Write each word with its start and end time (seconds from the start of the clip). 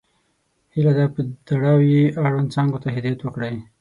هیله 0.73 0.93
ده 0.97 1.05
په 1.15 1.21
تړاو 1.47 1.77
یې 1.91 2.03
اړوند 2.25 2.53
څانګو 2.55 2.81
ته 2.83 2.87
هدایت 2.95 3.19
وکړئ. 3.23 3.55